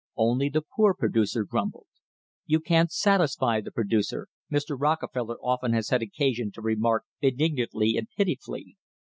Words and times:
Only 0.17 0.49
the 0.49 0.63
"poor 0.63 0.95
producer" 0.95 1.43
grumbled. 1.43 1.85
"You 2.47 2.59
can't 2.59 2.91
satisfy 2.91 3.61
the 3.61 3.69
producer," 3.69 4.29
Mr. 4.51 4.75
Rockefeller 4.75 5.37
often 5.43 5.73
has 5.73 5.89
had 5.89 6.01
occasion 6.01 6.51
to 6.53 6.61
remark 6.63 7.05
benignantly 7.21 7.97
and 7.97 8.07
pitifully. 8.17 8.77